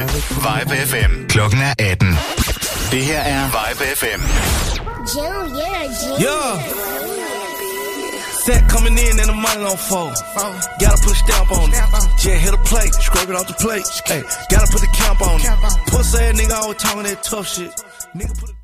[0.00, 1.28] Vibe FM.
[1.28, 2.18] Klokken er 18.
[2.90, 4.20] Det her er Vibe FM.
[5.14, 6.16] Joe, yeah, Joe.
[6.20, 6.52] Yeah.
[8.44, 10.16] Set coming in and the money on fold.
[10.82, 11.76] Gotta put a stamp on it.
[12.24, 13.86] Yeah, hit a plate, scrape it off the plate.
[14.10, 15.50] Hey, gotta put the camp on it.
[15.92, 17.72] Pussy ass nigga always talking that tough shit.
[18.16, 18.59] Nigga put a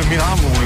[0.00, 0.61] Milano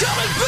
[0.00, 0.47] coming back.